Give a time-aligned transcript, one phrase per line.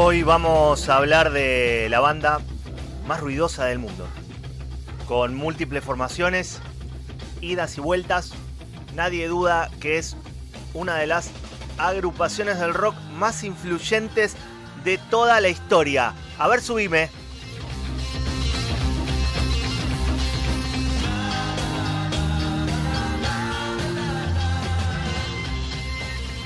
[0.00, 2.40] Hoy vamos a hablar de la banda
[3.08, 4.06] más ruidosa del mundo,
[5.08, 6.60] con múltiples formaciones,
[7.40, 8.30] idas y vueltas.
[8.94, 10.16] Nadie duda que es
[10.72, 11.32] una de las
[11.78, 14.36] agrupaciones del rock más influyentes
[14.84, 16.14] de toda la historia.
[16.38, 17.10] A ver, subime.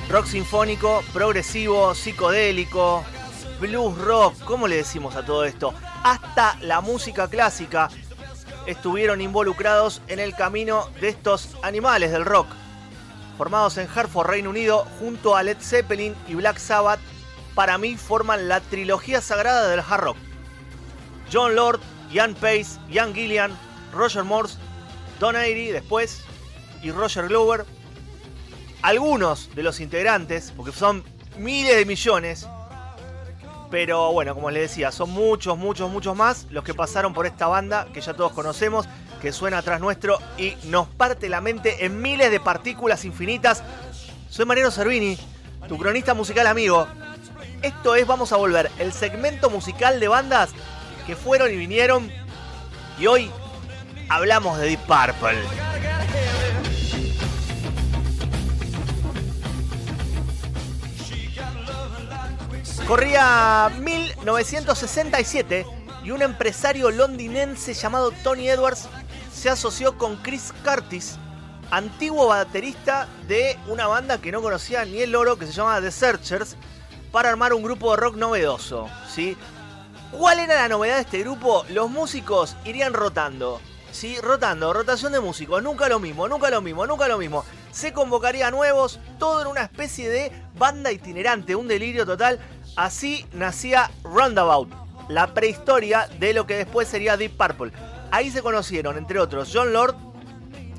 [0.09, 3.05] Rock sinfónico, progresivo, psicodélico,
[3.63, 5.73] blues rock, ¿cómo le decimos a todo esto?
[6.03, 7.89] Hasta la música clásica
[8.67, 12.49] estuvieron involucrados en el camino de estos animales del rock.
[13.39, 16.99] Formados en Hartford, Reino Unido, junto a Led Zeppelin y Black Sabbath,
[17.55, 20.17] para mí forman la trilogía sagrada del hard rock.
[21.33, 23.57] John Lord, Ian Pace, Ian Gillian,
[23.93, 24.59] Roger Morse,
[25.21, 26.23] Don Airy después
[26.83, 27.65] y Roger Glover
[28.83, 31.05] algunos de los integrantes, porque son
[31.39, 32.49] miles de millones,
[33.73, 37.47] pero bueno, como les decía, son muchos, muchos, muchos más los que pasaron por esta
[37.47, 38.87] banda que ya todos conocemos,
[39.23, 43.63] que suena atrás nuestro y nos parte la mente en miles de partículas infinitas.
[44.29, 45.17] Soy Mariano Servini,
[45.69, 46.87] tu cronista musical amigo.
[47.63, 50.51] Esto es Vamos a Volver, el segmento musical de bandas
[51.07, 52.13] que fueron y vinieron.
[52.99, 53.31] Y hoy
[54.11, 55.72] hablamos de Deep Purple.
[62.87, 65.65] Corría 1967
[66.03, 68.89] y un empresario londinense llamado Tony Edwards
[69.33, 71.17] se asoció con Chris Curtis,
[71.71, 75.93] antiguo baterista de una banda que no conocía ni el oro, que se llama The
[75.93, 76.57] Searchers,
[77.13, 78.89] para armar un grupo de rock novedoso.
[79.09, 79.37] ¿sí?
[80.11, 81.65] ¿Cuál era la novedad de este grupo?
[81.69, 83.61] Los músicos irían rotando.
[83.93, 84.19] ¿sí?
[84.21, 87.45] Rotando, rotación de músicos, nunca lo mismo, nunca lo mismo, nunca lo mismo.
[87.71, 92.39] Se convocaría a nuevos, todo en una especie de banda itinerante, un delirio total
[92.77, 94.73] Así nacía Roundabout,
[95.09, 97.73] la prehistoria de lo que después sería Deep Purple.
[98.11, 99.95] Ahí se conocieron, entre otros, John Lord,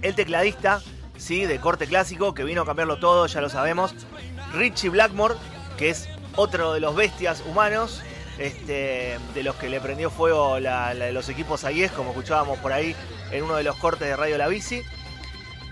[0.02, 0.82] el tecladista,
[1.18, 3.94] sí, de corte clásico, que vino a cambiarlo todo, ya lo sabemos.
[4.54, 5.36] Richie Blackmore,
[5.78, 8.02] que es otro de los bestias humanos,
[8.40, 12.96] este, de los que le prendió fuego los equipos Ayes, como escuchábamos por ahí
[13.32, 14.82] en uno de los cortes de Radio La Bici.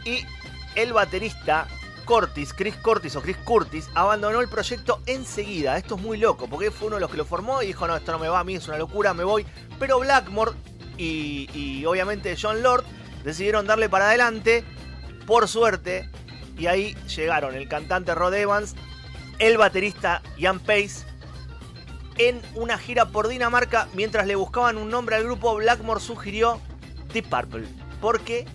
[0.05, 0.25] Y
[0.75, 1.67] el baterista
[2.11, 5.77] Cortis, Chris Cortis o Chris Curtis, abandonó el proyecto enseguida.
[5.77, 7.95] Esto es muy loco, porque fue uno de los que lo formó y dijo, no,
[7.95, 9.45] esto no me va a mí, es una locura, me voy.
[9.79, 10.51] Pero Blackmore
[10.97, 12.83] y, obviamente John Lord
[13.23, 14.65] decidieron darle para adelante,
[15.25, 16.09] por suerte,
[16.57, 18.75] y ahí llegaron el cantante Rod Evans,
[19.39, 21.05] el baterista Ian Pace,
[22.17, 26.59] en una gira por Dinamarca, mientras le buscaban un nombre al grupo, Blackmore sugirió
[27.13, 27.69] Deep Purple,
[28.01, 28.45] porque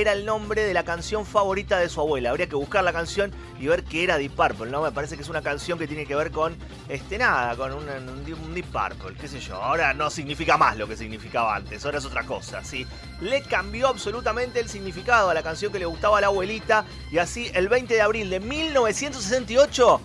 [0.00, 2.30] era el nombre de la canción favorita de su abuela.
[2.30, 4.82] Habría que buscar la canción y ver qué era Deep Purple, ¿no?
[4.82, 6.56] Me parece que es una canción que tiene que ver con,
[6.88, 9.56] este, nada, con un, Deep Purple, qué sé yo.
[9.56, 12.86] Ahora no significa más lo que significaba antes, ahora es otra cosa, ¿sí?
[13.20, 17.18] Le cambió absolutamente el significado a la canción que le gustaba a la abuelita y
[17.18, 20.00] así el 20 de abril de 1968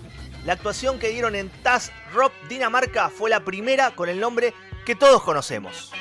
[0.46, 4.54] la actuación que dieron en Tas Rock, Dinamarca, fue la primera con el nombre
[4.86, 5.92] que todos conocemos.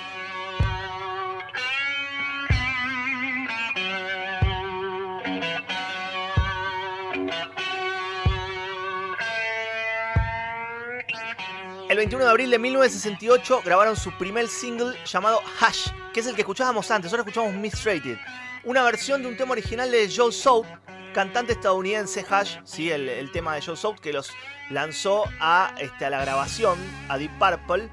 [11.91, 16.37] El 21 de abril de 1968 grabaron su primer single llamado Hash, que es el
[16.37, 18.17] que escuchábamos antes, ahora escuchamos Mistreated.
[18.63, 20.67] Una versión de un tema original de Joe South,
[21.13, 22.93] cantante estadounidense Hash, ¿sí?
[22.93, 24.31] el, tema de Joe South que los
[24.71, 27.89] lanzó a, este, a la grabación, a Deep Purple.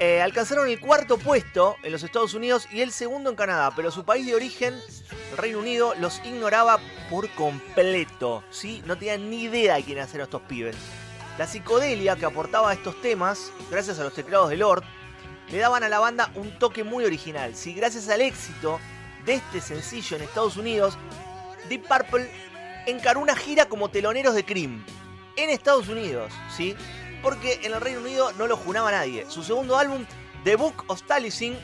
[0.00, 3.92] Eh, alcanzaron el cuarto puesto en los Estados Unidos y el segundo en Canadá, pero
[3.92, 4.74] su país de origen,
[5.30, 8.42] el Reino Unido, los ignoraba por completo.
[8.50, 8.82] ¿sí?
[8.84, 10.74] No tenían ni idea de quiénes eran estos pibes.
[11.38, 14.84] La psicodelia que aportaba a estos temas, gracias a los teclados de Lord,
[15.50, 17.54] le daban a la banda un toque muy original.
[17.54, 18.78] Si gracias al éxito
[19.24, 20.98] de este sencillo en Estados Unidos,
[21.68, 22.30] Deep Purple
[22.86, 24.84] encaró una gira como teloneros de Cream
[25.36, 26.76] en Estados Unidos, ¿sí?
[27.22, 29.24] Porque en el Reino Unido no lo junaba nadie.
[29.28, 30.04] Su segundo álbum,
[30.44, 31.56] The Book of Taliesin,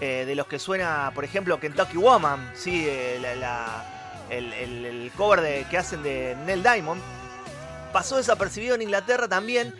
[0.00, 2.84] eh, de los que suena, por ejemplo, Kentucky Woman, ¿sí?
[2.86, 3.20] Eh,
[4.30, 7.00] el, cover que hacen de Neil Diamond,
[7.92, 9.74] pasó desapercibido en Inglaterra también.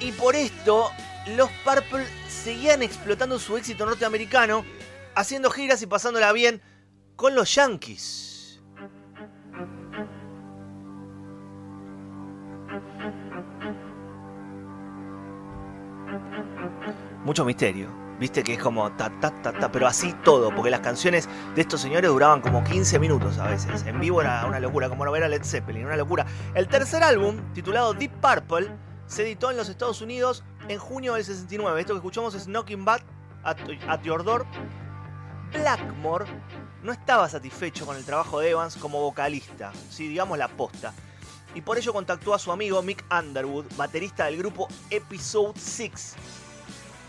[0.00, 0.90] Y por esto,
[1.36, 4.64] los Purple seguían explotando su éxito norteamericano,
[5.14, 6.60] haciendo giras y pasándola bien
[7.16, 8.60] con los Yankees.
[17.24, 18.03] Mucho misterio.
[18.18, 21.60] Viste que es como ta ta ta ta, pero así todo, porque las canciones de
[21.60, 23.84] estos señores duraban como 15 minutos a veces.
[23.86, 26.24] En vivo era una locura, como no ver a Led Zeppelin, una locura.
[26.54, 28.70] El tercer álbum, titulado Deep Purple,
[29.06, 31.80] se editó en los Estados Unidos en junio del 69.
[31.80, 33.04] Esto que escuchamos es Knocking Back
[33.42, 33.58] at,
[33.88, 34.46] at Your Door.
[35.52, 36.26] Blackmore
[36.82, 40.92] no estaba satisfecho con el trabajo de Evans como vocalista, si digamos la posta.
[41.54, 46.16] Y por ello contactó a su amigo Mick Underwood, baterista del grupo Episode 6,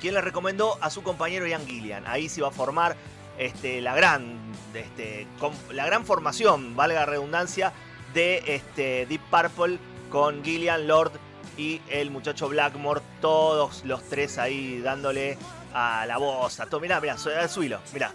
[0.05, 2.05] quien le recomendó a su compañero Ian Gillian.
[2.05, 2.95] Ahí se iba a formar
[3.39, 4.37] este, la, gran,
[4.75, 5.25] este,
[5.71, 7.73] la gran formación, valga la redundancia,
[8.13, 9.79] de este, Deep Purple
[10.11, 11.13] con Gillian, Lord
[11.57, 15.39] y el muchacho Blackmore, todos los tres ahí dándole
[15.73, 16.79] a la voz, a todo.
[16.79, 18.13] Mirá, mirá, subilo, mirá.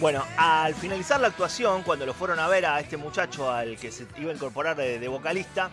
[0.00, 3.90] Bueno, al finalizar la actuación, cuando lo fueron a ver a este muchacho al que
[3.90, 5.70] se iba a incorporar de, vocalista,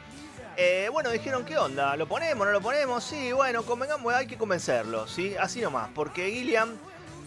[0.57, 1.95] eh, bueno, dijeron, ¿qué onda?
[1.95, 2.47] ¿Lo ponemos?
[2.47, 3.03] ¿No lo ponemos?
[3.03, 5.35] Sí, bueno, convengamos, hay que convencerlo, ¿sí?
[5.39, 6.75] Así nomás, porque Gilliam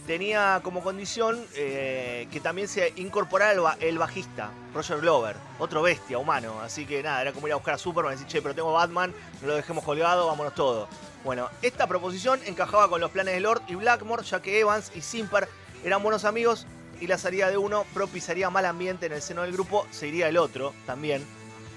[0.09, 6.61] tenía como condición eh, que también se incorporara el, bajista, Roger Glover, otro bestia humano.
[6.63, 8.73] Así que nada, era como ir a buscar a Superman y decir, che, pero tengo
[8.73, 10.89] Batman, no lo dejemos colgado, vámonos todos.
[11.23, 15.01] Bueno, esta proposición encajaba con los planes de Lord y Blackmore, ya que Evans y
[15.01, 15.49] Simper
[15.85, 16.67] eran buenos amigos
[17.01, 20.29] y la salida de uno propiciaría mal ambiente en el seno del grupo, se iría
[20.29, 21.25] el otro también.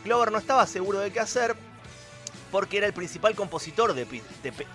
[0.04, 1.56] Glover no estaba seguro de qué hacer
[2.52, 4.06] porque era el principal compositor de,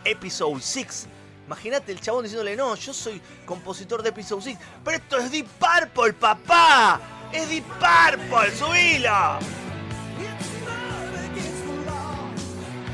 [0.05, 1.07] Episode 6.
[1.47, 4.59] Imagínate el chabón diciéndole, no, yo soy compositor de Episode 6.
[4.85, 7.01] Pero esto es Deep Purple, papá.
[7.33, 9.39] Es Deep Purple, subilo.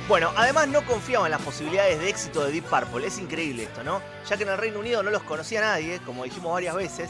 [0.08, 3.06] Bueno, además no confiaba en las posibilidades de éxito de Deep Purple.
[3.06, 4.02] Es increíble esto, ¿no?
[4.28, 7.08] Ya que en el Reino Unido no los conocía nadie, como dijimos varias veces.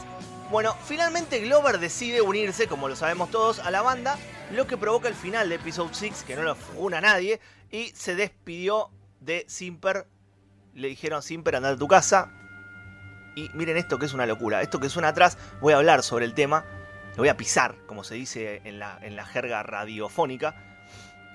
[0.53, 4.19] Bueno, finalmente Glover decide unirse, como lo sabemos todos, a la banda,
[4.51, 7.39] lo que provoca el final de Episode 6, que no lo una nadie,
[7.71, 10.05] y se despidió de Simper.
[10.75, 12.31] Le dijeron, Simper, anda a tu casa.
[13.35, 14.61] Y miren esto que es una locura.
[14.61, 16.65] Esto que suena atrás, voy a hablar sobre el tema.
[17.13, 20.53] Lo voy a pisar, como se dice en la, en la jerga radiofónica.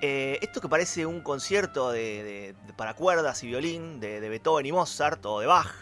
[0.01, 4.71] Eh, esto que parece un concierto de, para cuerdas y violín de, de Beethoven y
[4.71, 5.75] Mozart o de Bach,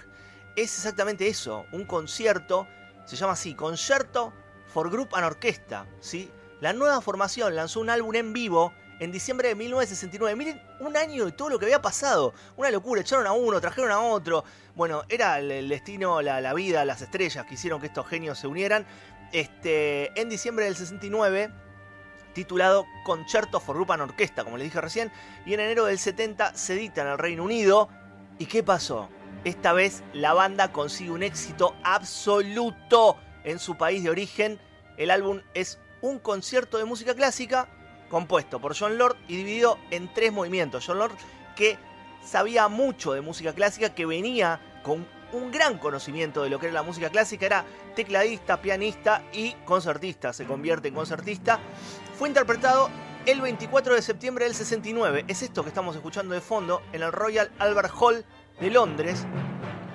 [0.56, 2.66] es exactamente eso, un concierto
[3.06, 4.32] se llama así, Concerto
[4.66, 6.30] for Group and Orquesta, ¿sí?
[6.60, 10.36] La nueva formación lanzó un álbum en vivo en diciembre de 1969.
[10.36, 12.34] Miren, un año de todo lo que había pasado.
[12.56, 14.44] Una locura, echaron a uno, trajeron a otro.
[14.74, 18.86] Bueno, era el, destino, la, vida, las estrellas que hicieron que estos genios se unieran.
[19.32, 21.50] Este, en diciembre del 69,
[22.32, 25.12] titulado Concerto for Group and Orquesta, como les dije recién.
[25.44, 27.88] Y en enero del 70 se edita en el Reino Unido.
[28.38, 29.08] ¿Y qué pasó?
[29.46, 34.58] Esta vez la banda consigue un éxito absoluto en su país de origen.
[34.96, 37.68] El álbum es un concierto de música clásica
[38.10, 40.84] compuesto por John Lord y dividido en tres movimientos.
[40.84, 41.12] John Lord
[41.54, 41.78] que
[42.24, 46.74] sabía mucho de música clásica, que venía con un gran conocimiento de lo que era
[46.74, 47.64] la música clásica, era
[47.94, 51.60] tecladista, pianista y concertista, se convierte en concertista.
[52.18, 52.90] Fue interpretado
[53.26, 55.24] el 24 de septiembre del 69.
[55.28, 58.24] Es esto que estamos escuchando de fondo en el Royal Albert Hall
[58.60, 59.26] de Londres,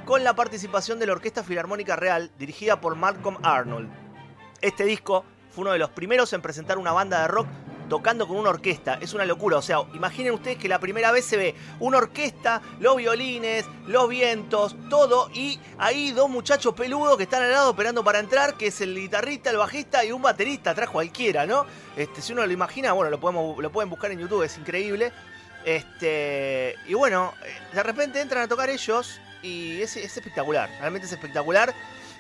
[0.06, 3.90] con la participación de la Orquesta Filarmónica Real, dirigida por Malcolm Arnold.
[4.62, 7.48] Este disco fue uno de los primeros en presentar una banda de rock
[7.90, 9.00] tocando con una orquesta.
[9.02, 9.58] Es una locura.
[9.58, 14.08] O sea, imaginen ustedes que la primera vez se ve una orquesta, los violines, los
[14.08, 15.30] vientos, todo.
[15.34, 18.96] Y ahí dos muchachos peludos que están al lado esperando para entrar, que es el
[18.96, 21.66] guitarrista, el bajista y un baterista atrás cualquiera, ¿no?
[21.98, 25.12] Este, si uno lo imagina, bueno, lo, lo pueden buscar en YouTube, es increíble.
[25.66, 31.14] Este, y bueno, eh, de repente entran a tocar ellos y es, espectacular, realmente es
[31.14, 31.74] espectacular.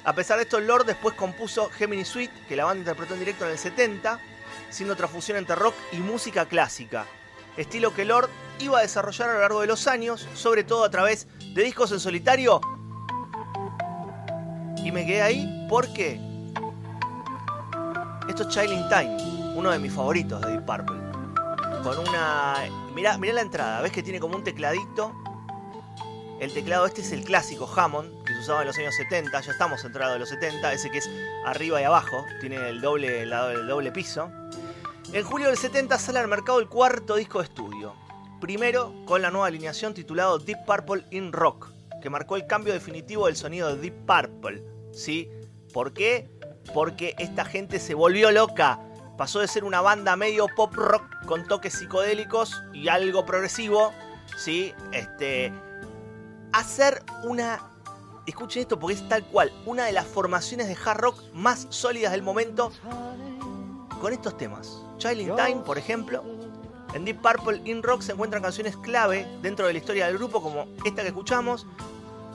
[0.04, 3.46] A pesar de esto, Lord después compuso Gemini Suite, que la banda interpretó en directo
[3.46, 4.20] en el 70,
[4.70, 7.06] siendo otra fusión entre rock y música clásica.
[7.58, 8.30] Estilo que Lord
[8.60, 11.92] iba a desarrollar a lo largo de los años, sobre todo a través de discos
[11.92, 12.62] en solitario.
[14.84, 16.20] Y me quedé ahí porque
[18.28, 21.01] esto es Chilling Time, uno de mis favoritos de Deep Purple
[21.84, 22.56] con una...
[22.94, 25.14] Mirá, mirá la entrada, ves que tiene como un tecladito.
[26.40, 29.52] El teclado este es el clásico Hammond, que se usaba en los años 70, ya
[29.52, 31.10] estamos entrados en los 70, ese que es
[31.46, 34.32] arriba y abajo, tiene el doble, el doble piso.
[35.14, 37.94] En julio del 70 sale al mercado el cuarto disco de estudio.
[38.40, 41.72] Primero con la nueva alineación titulado Deep Purple in Rock,
[42.02, 44.64] que marcó el cambio definitivo del sonido de Deep Purple.
[44.94, 45.30] ¿Sí?
[45.74, 46.28] ¿Por qué?
[46.74, 48.80] Porque esta gente se volvió loca
[49.22, 53.94] pasó de ser una banda medio pop rock con toques psicodélicos y algo progresivo,
[54.36, 54.74] ¿sí?
[54.94, 55.54] Este,
[56.52, 57.62] a ser una,
[58.26, 62.14] escuchen esto porque es tal cual, una de las formaciones de hard rock más sólidas
[62.14, 62.72] del momento
[64.02, 64.82] con estos temas.
[64.98, 66.24] Child Time, por ejemplo.
[66.96, 70.42] En Deep Purple in Rock se encuentran canciones clave dentro de la historia del grupo
[70.42, 71.68] como esta que escuchamos,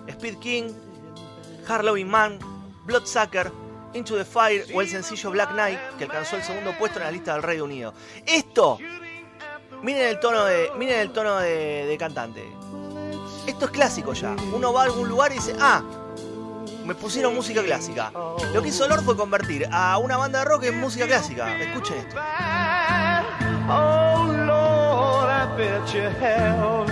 [0.06, 0.72] Speed King,
[1.66, 2.38] Hard Man,
[2.84, 3.50] Bloodsucker,
[3.96, 7.10] Into the Fire o el sencillo Black Knight, que alcanzó el segundo puesto en la
[7.10, 7.94] lista del Reino Unido.
[8.26, 8.78] Esto,
[9.82, 12.44] miren el tono de, miren el tono de, cantante.
[13.46, 14.36] Esto es clásico ya.
[14.52, 15.82] Uno va a algún lugar y dice, ah,
[16.84, 18.12] me pusieron música clásica.
[18.52, 21.58] Lo que hizo Lord fue convertir a una banda de rock en música clásica.
[21.58, 22.16] Escuchen esto.
[23.68, 26.88] Oh Lord, I bet you have,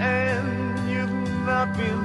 [0.00, 1.10] and you've
[1.44, 2.01] not been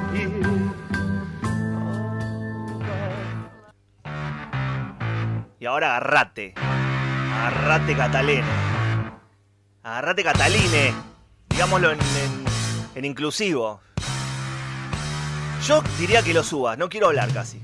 [5.67, 6.53] ahora agarrate.
[6.57, 8.47] Agarrate Catalene.
[9.83, 10.93] Agarrate Cataline.
[11.49, 13.81] Digámoslo en, inclusivo.
[15.65, 17.61] Yo diría que lo subas, no quiero hablar casi.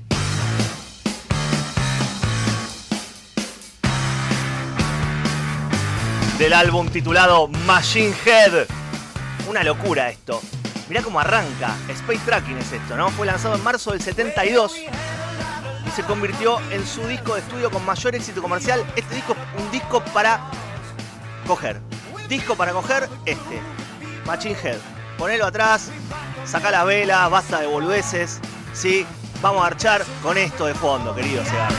[6.38, 8.66] Del álbum titulado Machine Head.
[9.48, 10.40] Una locura esto.
[10.88, 11.74] Mirá cómo arranca.
[11.88, 13.10] Space Tracking es esto, ¿no?
[13.10, 14.86] Fue lanzado en marzo del 72 y
[15.94, 18.84] se convirtió en su disco de estudio con mayor éxito comercial.
[18.96, 20.40] Este disco, un disco para
[21.46, 21.80] coger.
[22.28, 23.60] Disco para coger, este.
[24.26, 24.78] Machine Head.
[25.18, 25.90] Ponelo atrás,
[26.44, 28.40] saca las velas, basta de boludeces.
[28.72, 29.06] Sí,
[29.40, 31.72] vamos a archar con esto de fondo, querido Segar.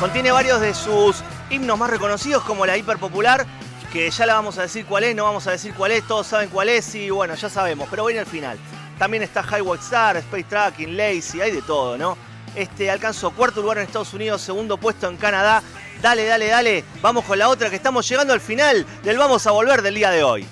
[0.00, 3.46] Contiene varios de sus himnos más reconocidos, como la hiperpopular,
[3.92, 6.26] que ya la vamos a decir cuál es, no vamos a decir cuál es, todos
[6.26, 8.58] saben cuál es y bueno, ya sabemos, pero viene al final.
[8.98, 12.16] También está Highway Star, Space Tracking, Lazy, hay de todo, ¿no?
[12.54, 15.62] Este alcanzó cuarto lugar en Estados Unidos, segundo puesto en Canadá.
[16.00, 16.84] Dale, dale, dale.
[17.02, 20.10] Vamos con la otra que estamos llegando al final del Vamos a Volver del día
[20.10, 20.46] de hoy.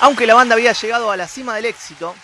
[0.00, 2.14] Aunque la banda había llegado a la cima del éxito,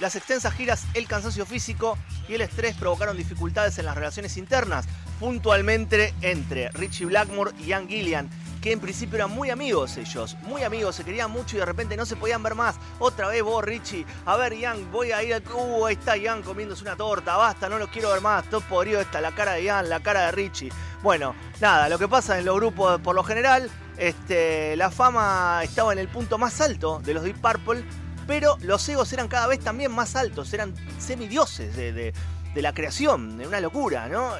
[0.00, 1.96] las extensas giras, el cansancio físico
[2.28, 4.84] y el estrés provocaron dificultades en las relaciones internas,
[5.20, 8.28] puntualmente entre Richie Blackmore y Ian Gillian,
[8.60, 11.96] que en principio eran muy amigos ellos, muy amigos, se querían mucho y de repente
[11.96, 12.76] no se podían ver más.
[13.00, 15.42] Otra vez vos, Richie, a ver, Ian, voy a ir al...
[15.52, 19.00] Uh, ahí está Ian comiéndose una torta, basta, no los quiero ver más, todo podrido
[19.00, 20.70] está la cara de Ian, la cara de Richie.
[21.02, 25.92] Bueno, nada, lo que pasa en los grupos por lo general, este, la fama estaba
[25.92, 27.84] en el punto más alto de los Deep Purple,
[28.26, 32.12] pero los egos eran cada vez también más altos, eran semidioses de,
[32.54, 34.32] de la creación, de una locura, ¿no?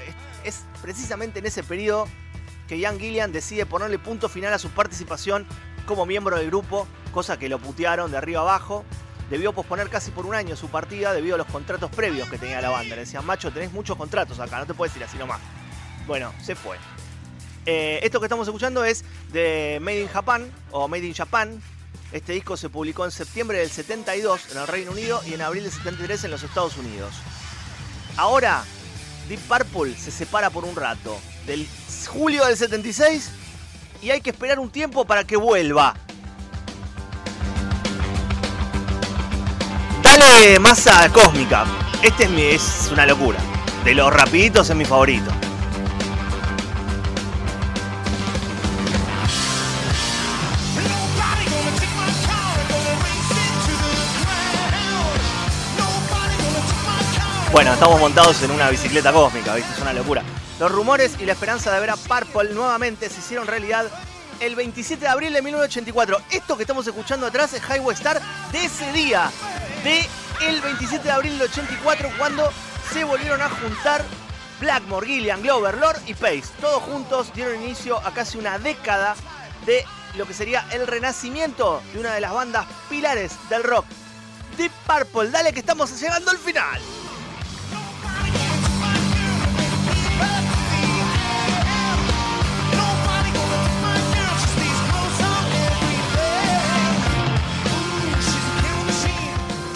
[0.44, 2.08] Es, precisamente en ese periodo
[2.68, 5.46] que Ian Gillian decide ponerle punto final a su participación
[5.86, 8.84] como miembro del grupo, cosa que lo putearon de arriba abajo.
[9.30, 12.60] Debió posponer casi por un año su partida debido a los contratos previos que tenía
[12.60, 12.94] la banda.
[12.94, 15.40] Le decían, macho, tenés muchos contratos acá, no te puedes ir así nomás.
[16.06, 16.76] Bueno, se fue.
[17.64, 21.62] Eh, esto que estamos escuchando es de Made in Japan o Made in Japan.
[22.10, 25.62] Este disco se publicó en septiembre del 72 en el Reino Unido y en abril
[25.62, 27.14] del 73 en los Estados Unidos.
[28.16, 28.64] Ahora,
[29.28, 31.18] Deep Purple se separa por un rato.
[31.46, 31.66] Del
[32.08, 33.30] julio del 76
[34.02, 35.94] y hay que esperar un tiempo para que vuelva.
[40.02, 41.64] Dale masa cósmica.
[42.02, 43.38] Este es, mi, es una locura.
[43.84, 45.30] De los rapiditos es mi favorito.
[57.52, 59.74] Bueno, estamos montados en una bicicleta cósmica, ¿viste?
[59.74, 60.22] Es una locura.
[60.58, 63.90] Los rumores y la esperanza de ver a Purple nuevamente se hicieron realidad
[64.40, 66.16] el 27 de abril de 1984.
[66.30, 69.30] Esto que estamos escuchando atrás es Highway Star de ese día,
[69.84, 70.08] de
[70.48, 72.50] el 27 de abril del 84, cuando
[72.90, 74.02] se volvieron a juntar
[74.58, 76.44] Blackmore, Gillian, Glover, Lord y Pace.
[76.58, 79.14] Todos juntos dieron inicio a casi una década
[79.66, 79.84] de
[80.16, 83.84] lo que sería el renacimiento de una de las bandas pilares del rock.
[84.56, 86.80] Deep Purple, dale que estamos llegando al final.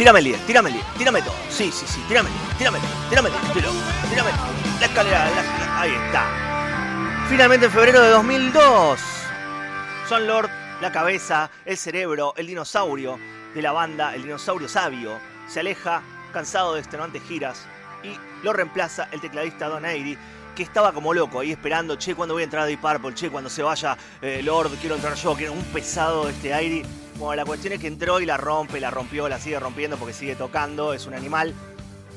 [0.06, 1.34] Tírame el 10, tírame el 10, tírame todo.
[1.48, 3.76] Sí, sí, sí, tírame el 10, tírame 10, tírame el 10, estoy loco.
[4.08, 4.80] Tírame 10.
[4.80, 7.26] la escalera, la ahí está.
[7.28, 9.00] Finalmente en febrero de 2002,
[10.08, 10.48] Son Lord,
[10.80, 13.18] la cabeza, el cerebro, el dinosaurio
[13.52, 17.66] de la banda, el dinosaurio sabio, se aleja cansado de extenuantes giras
[18.04, 20.16] y lo reemplaza el tecladista Don Airy,
[20.54, 23.28] que estaba como loco ahí esperando, che, cuando voy a entrar a Deep Purple, che,
[23.28, 27.05] cuando se vaya eh, Lord, quiero entrar yo, quiero un pesado este Airy.
[27.18, 30.12] Bueno, la cuestión es que entró y la rompe, la rompió, la sigue rompiendo porque
[30.12, 31.54] sigue tocando, es un animal.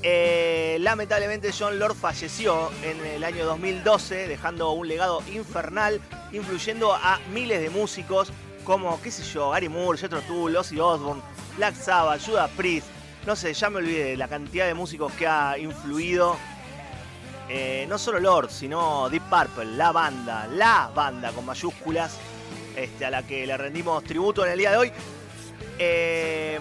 [0.02, 6.02] Eh, lamentablemente John Lord falleció en el año 2012, dejando un legado infernal,
[6.34, 8.32] influyendo a miles de músicos
[8.66, 11.22] como, qué sé yo, Gary Moore, Jethro Tull, Ozzy Osbourne,
[11.56, 12.88] Black Sabbath, Judas Priest,
[13.26, 16.38] no sé, ya me olvidé la cantidad de músicos que ha influido
[17.50, 22.18] eh, no solo Lord, sino Deep Purple, la banda, la banda con mayúsculas,
[22.84, 24.92] este, a la que le rendimos tributo en el día de hoy.
[25.78, 26.60] Eh,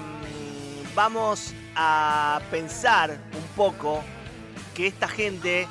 [0.94, 4.02] vamos a pensar un poco
[4.74, 5.66] que esta gente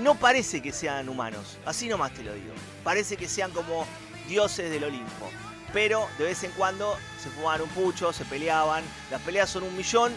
[0.00, 2.52] no parece que sean humanos, así nomás te lo digo.
[2.84, 3.86] Parece que sean como
[4.28, 5.30] dioses del Olimpo.
[5.72, 9.76] Pero de vez en cuando se fumaban un pucho, se peleaban, las peleas son un
[9.76, 10.12] millón.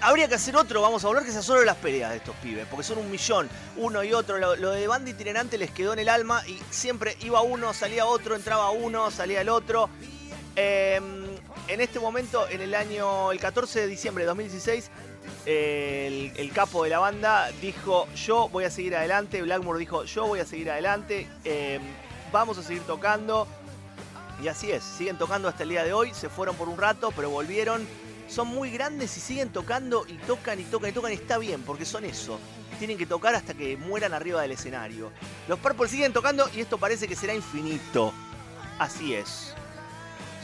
[0.00, 2.66] Habría que hacer otro, vamos a volver que sea solo las peleas de estos pibes,
[2.66, 4.38] porque son un millón, uno y otro.
[4.38, 8.36] Lo, de banda itinerante les quedó en el alma y siempre iba uno, salía otro,
[8.36, 9.88] entraba uno, salía el otro.
[10.54, 11.00] Eh,
[11.68, 14.90] en este momento, en el año, el 14 de diciembre de 2016,
[15.46, 20.04] eh, el, el capo de la banda dijo, yo voy a seguir adelante, Blackmore dijo,
[20.04, 21.80] yo voy a seguir adelante, eh,
[22.32, 23.48] vamos a seguir tocando.
[24.42, 27.10] Y así es, siguen tocando hasta el día de hoy, se fueron por un rato,
[27.16, 27.86] pero volvieron.
[28.28, 31.62] Son muy grandes y siguen tocando y tocan y tocan y tocan y está bien,
[31.62, 32.38] porque son eso.
[32.78, 35.10] Tienen que tocar hasta que mueran arriba del escenario.
[35.48, 38.12] Los Purple siguen tocando y esto parece que será infinito.
[38.78, 39.54] Así es.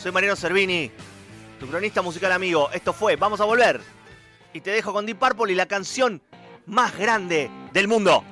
[0.01, 0.91] Soy Mariano Cervini,
[1.61, 2.71] tu cronista musical amigo.
[2.73, 3.81] Esto fue, vamos a volver.
[4.53, 6.23] Y te dejo con Deep Purple y la canción
[6.67, 8.25] más grande del mundo.